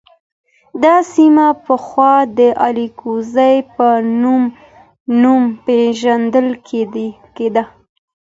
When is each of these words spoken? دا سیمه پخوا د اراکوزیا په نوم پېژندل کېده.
دا 0.83 0.95
سیمه 1.13 1.47
پخوا 1.65 2.13
د 2.37 2.39
اراکوزیا 2.67 3.49
په 3.75 3.87
نوم 5.21 5.43
پېژندل 5.65 6.47
کېده. 7.35 7.63